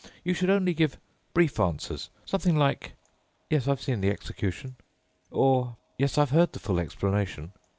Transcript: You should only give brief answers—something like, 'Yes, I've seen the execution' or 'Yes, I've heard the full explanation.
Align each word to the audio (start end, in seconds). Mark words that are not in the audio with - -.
You 0.23 0.33
should 0.33 0.49
only 0.49 0.73
give 0.73 0.97
brief 1.31 1.59
answers—something 1.59 2.55
like, 2.55 2.93
'Yes, 3.51 3.67
I've 3.67 3.83
seen 3.83 4.01
the 4.01 4.09
execution' 4.09 4.77
or 5.29 5.77
'Yes, 5.99 6.17
I've 6.17 6.31
heard 6.31 6.53
the 6.53 6.59
full 6.59 6.79
explanation. 6.79 7.51